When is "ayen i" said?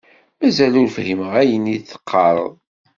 1.41-1.77